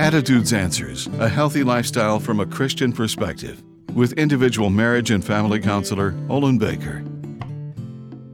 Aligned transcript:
Attitudes 0.00 0.54
Answers 0.54 1.08
A 1.18 1.28
Healthy 1.28 1.62
Lifestyle 1.62 2.18
from 2.18 2.40
a 2.40 2.46
Christian 2.46 2.90
Perspective 2.90 3.62
with 3.92 4.14
individual 4.14 4.70
marriage 4.70 5.10
and 5.10 5.22
family 5.22 5.60
counselor 5.60 6.14
Olin 6.30 6.56
Baker. 6.56 7.04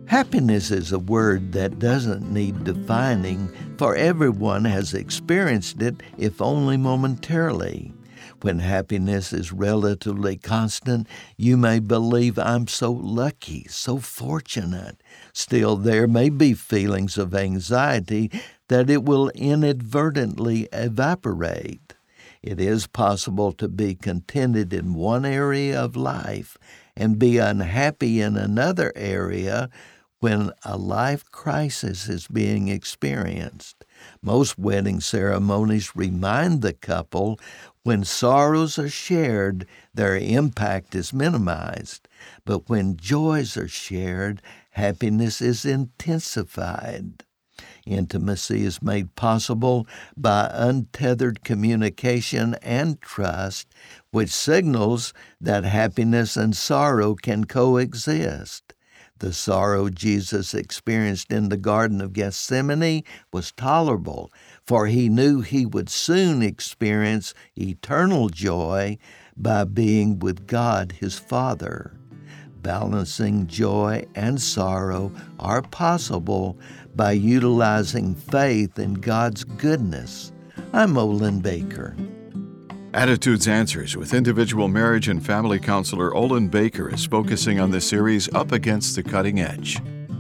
Happiness 0.07 0.71
is 0.71 0.93
a 0.93 1.01
word 1.01 1.51
that 1.55 1.81
doesn't 1.81 2.31
need 2.31 2.63
defining, 2.63 3.49
for 3.79 3.97
everyone 3.97 4.65
has 4.65 4.95
experienced 4.95 5.83
it, 5.83 5.97
if 6.17 6.41
only 6.41 6.77
momentarily. 6.77 7.93
When 8.43 8.61
happiness 8.61 9.33
is 9.33 9.53
relatively 9.53 10.37
constant, 10.37 11.09
you 11.37 11.57
may 11.57 11.81
believe 11.81 12.39
I'm 12.39 12.69
so 12.69 12.93
lucky, 12.93 13.67
so 13.69 13.99
fortunate. 13.99 15.03
Still, 15.33 15.77
there 15.77 16.07
may 16.07 16.29
be 16.29 16.55
feelings 16.55 17.19
of 17.19 17.35
anxiety 17.35 18.31
that 18.69 18.91
it 18.91 19.05
will 19.05 19.31
inadvertently 19.31 20.69
evaporate. 20.73 21.95
It 22.43 22.61
is 22.61 22.87
possible 22.87 23.53
to 23.53 23.69
be 23.69 23.95
contented 23.95 24.73
in 24.73 24.95
one 24.95 25.25
area 25.25 25.81
of 25.81 25.97
life 25.97 26.57
and 26.97 27.19
be 27.19 27.39
unhappy 27.39 28.21
in 28.21 28.37
another 28.37 28.93
area 28.95 29.69
when 30.21 30.51
a 30.65 30.77
life 30.77 31.31
crisis 31.31 32.09
is 32.09 32.27
being 32.27 32.69
experienced. 32.69 33.85
Most 34.23 34.59
wedding 34.59 35.01
ceremonies 35.01 35.95
remind 35.95 36.63
the 36.63 36.73
couple 36.73 37.39
when 37.83 38.03
sorrows 38.05 38.79
are 38.79 38.89
shared, 38.89 39.67
their 39.95 40.17
impact 40.17 40.95
is 40.95 41.13
minimized. 41.13 42.09
But 42.45 42.69
when 42.69 42.97
joys 42.97 43.57
are 43.57 43.69
shared, 43.69 44.43
happiness 44.71 45.41
is 45.41 45.65
intensified. 45.65 47.26
Intimacy 47.87 48.65
is 48.65 48.83
made 48.83 49.15
possible 49.15 49.87
by 50.17 50.51
untethered 50.53 51.45
communication 51.45 52.55
and 52.63 53.01
trust, 53.01 53.69
which 54.11 54.31
signals 54.31 55.13
that 55.41 55.65
happiness 55.65 56.37
and 56.37 56.57
sorrow 56.57 57.15
can 57.15 57.45
coexist. 57.45 58.75
The 59.19 59.33
sorrow 59.33 59.89
Jesus 59.89 60.53
experienced 60.53 61.33
in 61.33 61.49
the 61.49 61.57
Garden 61.57 62.03
of 62.03 62.13
Gethsemane 62.13 63.03
was 63.33 63.51
tolerable, 63.53 64.31
for 64.67 64.87
he 64.89 65.09
knew 65.09 65.41
he 65.41 65.65
would 65.65 65.89
soon 65.89 66.43
experience 66.43 67.33
eternal 67.57 68.29
joy 68.29 68.99
by 69.35 69.65
being 69.65 70.19
with 70.19 70.47
God 70.47 70.93
his 71.01 71.19
Father. 71.19 71.99
Balancing 72.63 73.47
joy 73.47 74.05
and 74.15 74.41
sorrow 74.41 75.13
are 75.39 75.63
possible 75.63 76.59
by 76.95 77.13
utilizing 77.13 78.15
faith 78.15 78.79
in 78.79 78.95
God's 78.95 79.45
goodness. 79.45 80.33
I'm 80.73 80.99
Olin 80.99 81.41
Baker. 81.41 81.97
Attitudes 82.95 83.47
Answers 83.47 83.97
with 83.97 84.15
individual 84.15 84.69
marriage 84.69 85.09
and 85.09 85.25
family 85.25 85.59
counselor 85.59 86.15
Olin 86.15 86.49
Baker 86.49 86.93
is 86.93 87.05
focusing 87.05 87.61
on 87.61 87.71
the 87.71 87.81
series 87.81 88.33
Up 88.35 88.53
Against 88.53 88.97
the 88.97 89.03
Cutting 89.03 89.41
Edge. 89.41 89.79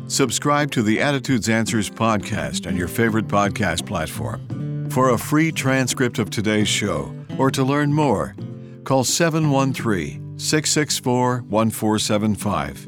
Subscribe 0.09 0.71
to 0.73 0.83
the 0.83 1.01
Attitudes 1.01 1.49
Answers 1.49 1.89
podcast 1.89 2.67
on 2.67 2.77
your 2.77 2.89
favorite 2.89 3.27
podcast 3.27 3.87
platform. 3.87 4.91
For 4.91 5.11
a 5.11 5.19
free 5.19 5.51
transcript 5.51 6.19
of 6.19 6.31
today's 6.31 6.69
show 6.69 7.15
or 7.39 7.51
to 7.51 7.65
learn 7.65 7.93
more, 7.93 8.37
call 8.85 9.05
713 9.05 10.26
664 10.37 11.43
1475. 11.43 12.85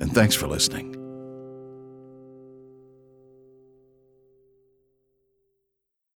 And 0.00 0.12
thanks 0.12 0.34
for 0.34 0.46
listening. 0.46 1.01